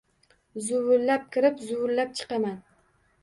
[0.67, 2.59] Zuvillab kirib, zuvillab chiqaman